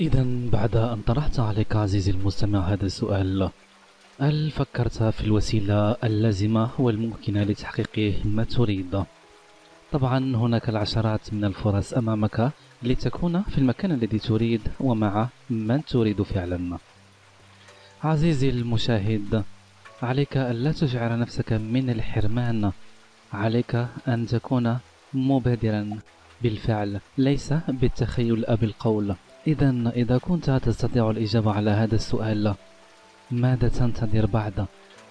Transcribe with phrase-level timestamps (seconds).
[0.00, 3.50] إذا بعد أن طرحت عليك عزيزي المستمع هذا السؤال
[4.20, 9.04] هل فكرت في الوسيلة اللازمة والممكنة لتحقيق ما تريد؟
[9.92, 16.78] طبعا هناك العشرات من الفرص أمامك لتكون في المكان الذي تريد ومع من تريد فعلا.
[18.04, 19.44] عزيزي المشاهد
[20.02, 22.72] عليك ألا تشعر نفسك من الحرمان.
[23.32, 24.78] عليك أن تكون
[25.14, 25.98] مبادرا
[26.42, 29.14] بالفعل ليس بالتخيل أو بالقول.
[29.46, 32.54] إذا إذا كنت تستطيع الإجابة على هذا السؤال
[33.30, 34.66] ماذا تنتظر بعد؟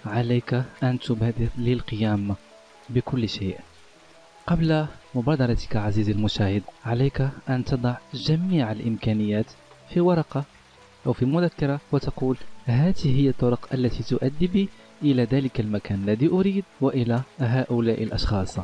[0.05, 2.35] عليك أن تبادر للقيام
[2.89, 3.57] بكل شيء
[4.47, 9.45] قبل مبادرتك عزيزي المشاهد عليك أن تضع جميع الإمكانيات
[9.89, 10.43] في ورقة
[11.05, 14.69] أو في مذكرة وتقول هذه هي الطرق التي تؤدي بي
[15.03, 18.59] إلى ذلك المكان الذي أريد وإلى هؤلاء الأشخاص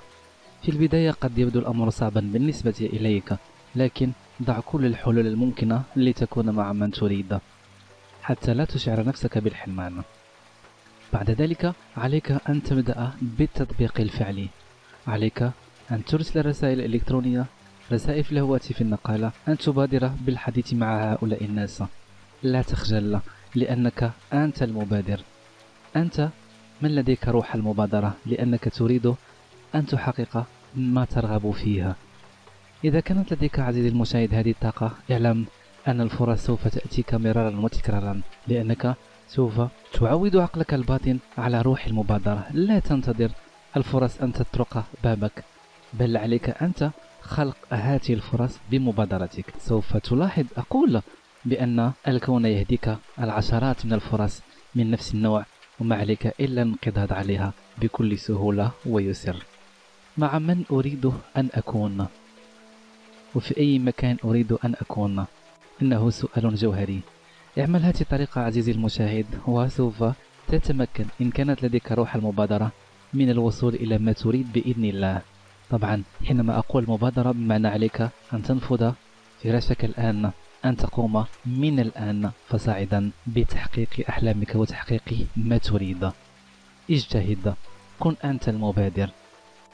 [0.62, 3.35] في البداية قد يبدو الأمر صعبا بالنسبة إليك
[3.75, 4.12] لكن
[4.44, 7.40] ضع كل الحلول الممكنة لتكون مع من تريد.
[8.23, 10.01] حتى لا تشعر نفسك بالحرمان.
[11.13, 14.47] بعد ذلك عليك أن تبدأ بالتطبيق الفعلي.
[15.07, 15.51] عليك
[15.91, 17.45] أن ترسل رسائل إلكترونية
[17.91, 21.84] رسائل في الهواتف النقالة أن تبادر بالحديث مع هؤلاء الناس.
[22.44, 23.19] لا تخجل
[23.56, 25.19] لأنك أنت المبادر.
[25.95, 26.29] أنت
[26.81, 29.16] من لديك روح المبادرة لأنك تريد
[29.75, 30.45] أن تحقق
[30.75, 31.95] ما ترغب فيها.
[32.85, 35.46] إذا كانت لديك عزيزي المشاهد هذه الطاقة اعلم
[35.88, 38.96] أن الفرص سوف تأتيك مرارا وتكرارا لأنك
[39.28, 39.62] سوف
[39.94, 42.47] تعود عقلك الباطن على روح المبادرة.
[42.51, 43.31] لا تنتظر
[43.78, 45.44] الفرص أن تطرق بابك
[45.94, 46.90] بل عليك أنت
[47.22, 49.45] خلق هذه الفرص بمبادرتك.
[49.59, 51.01] سوف تلاحظ أقول
[51.45, 54.41] بأن الكون يهديك العشرات من الفرص
[54.75, 55.45] من نفس النوع
[55.79, 59.44] وما عليك إلا الانقضاض عليها بكل سهولة ويسر.
[60.18, 62.07] مع من أريد أن أكون
[63.35, 65.25] وفي أي مكان أريد أن أكون.
[65.81, 67.00] إنه سؤال جوهري.
[67.59, 70.03] اعمل هذه الطريقة عزيزي المشاهد وسوف
[70.47, 72.72] تتمكن إن كانت لديك روح المبادرة
[73.13, 75.22] من الوصول إلى ما تريد بإذن الله.
[75.69, 78.01] طبعا حينما أقول مبادرة بمعنى عليك
[78.34, 78.91] أن تنفذ
[79.44, 80.31] فراشك الآن
[80.66, 86.12] أن تقوم من الآن فصاعدا بتحقيق أحلامك وتحقيق ما تريد.
[86.91, 87.56] اجتهد.
[88.00, 89.09] كن أنت المبادر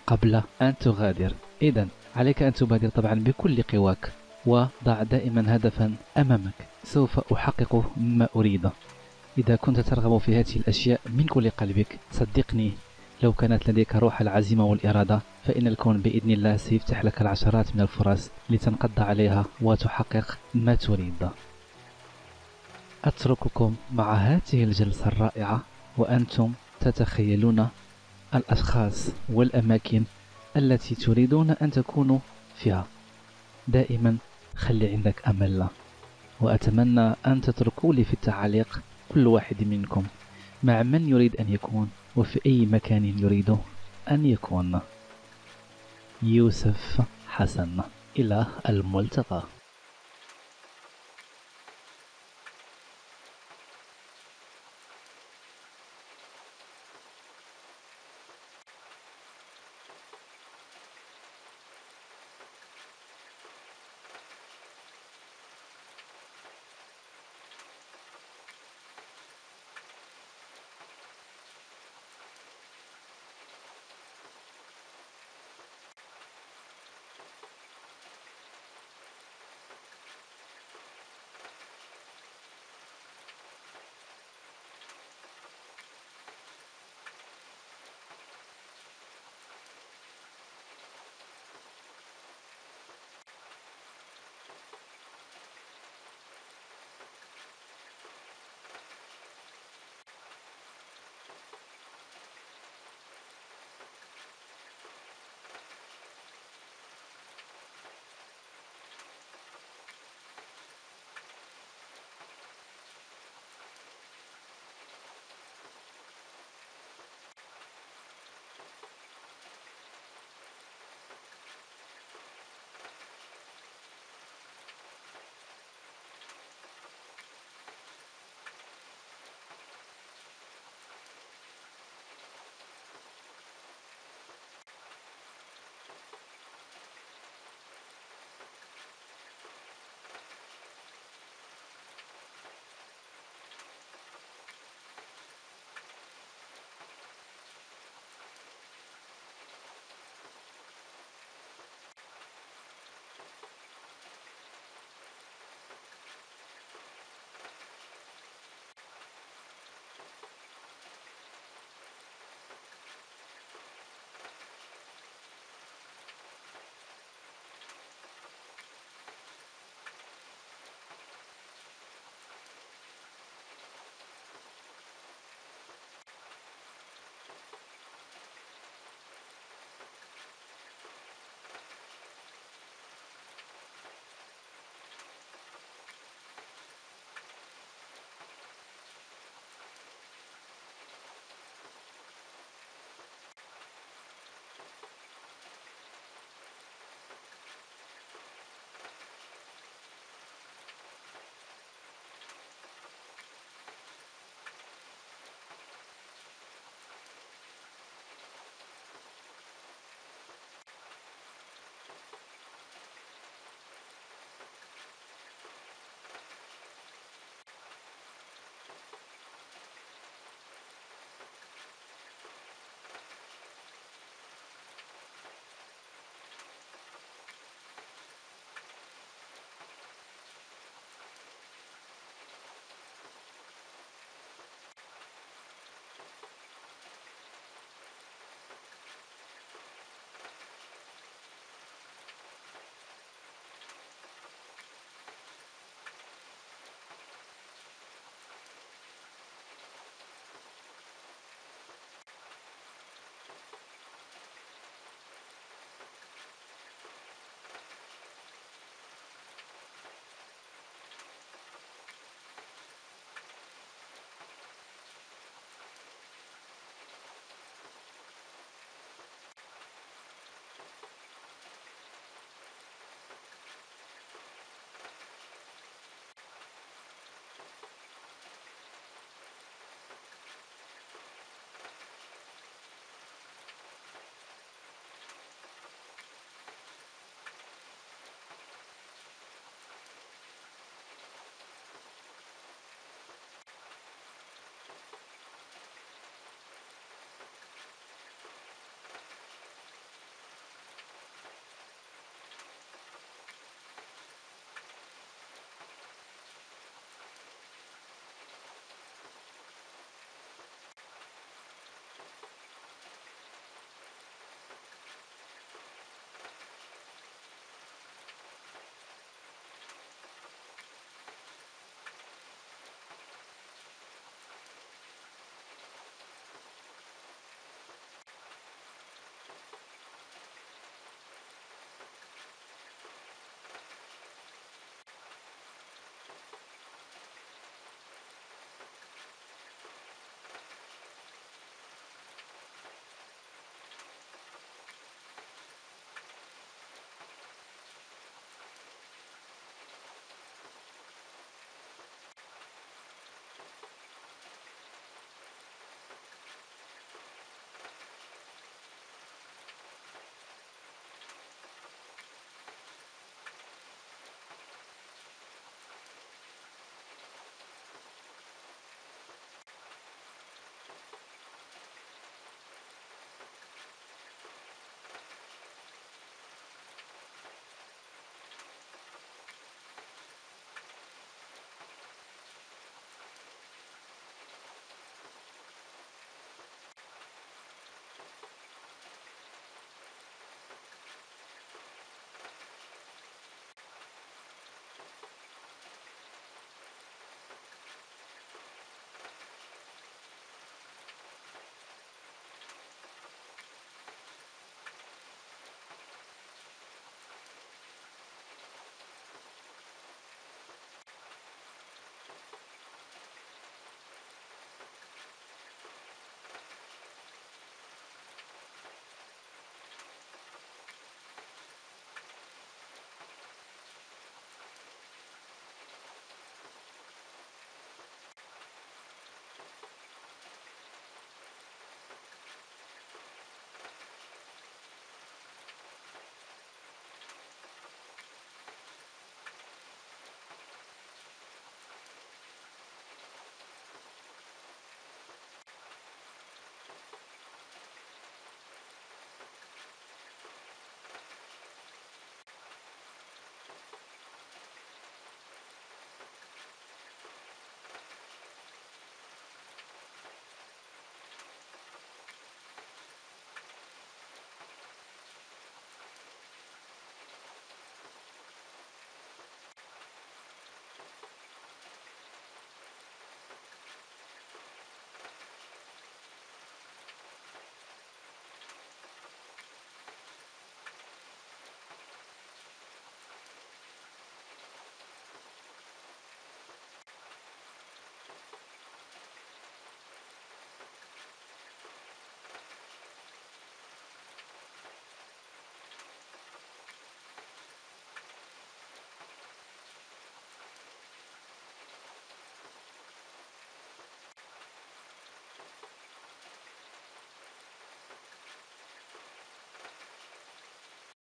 [0.08, 1.34] قبل أن تغادر.
[1.62, 4.12] إذا عليك أن تبادر طبعا بكل قواك
[4.46, 6.54] وضع دائما هدفا أمامك.
[6.84, 8.70] سوف أحقق ما أريد.
[9.38, 12.72] إذا كنت ترغب في هذه الأشياء من كل قلبك صدقني
[13.24, 18.30] لو كانت لديك روح العزيمة والإرادة فإن الكون بإذن الله سيفتح لك العشرات من الفرص
[18.50, 21.30] لتنقض عليها وتحقق ما تريد.
[23.06, 25.62] أترككم مع هذه الجلسة الرائعة
[25.98, 27.68] وأنتم تتخيلون
[28.36, 30.04] الأشخاص والأماكن
[30.56, 32.20] التي تريدون أن تكونوا
[32.56, 32.88] فيها.
[33.68, 34.18] دائما
[34.56, 35.68] خلي عندك أمل
[36.40, 38.82] وأتمنى أن تتركوا لي في التعاليق
[39.14, 40.04] كل واحد منكم
[40.64, 43.58] مع من يريد أن يكون وفي أي مكان يريد
[44.12, 44.80] أن يكون.
[46.22, 47.82] يوسف حسن
[48.20, 49.44] إلى الملتقى.